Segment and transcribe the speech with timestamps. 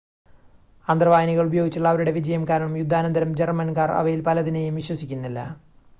[0.87, 5.39] അന്തർവാഹിനികൾ ഉപയോഗിച്ചുള്ള അവരുടെ വിജയം കാരണം യുദ്ധാനന്തരം ജർമ്മൻകാർ അവയിൽ പലതിനെയും വിശ്വസിക്കുന്നില്ല